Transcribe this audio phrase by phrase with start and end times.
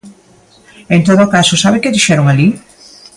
[0.95, 2.47] En todo caso, ¿sabe que dixeron alí?